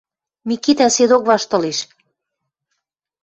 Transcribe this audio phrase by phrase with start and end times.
[0.47, 1.79] –Микитӓ седок ваштылеш.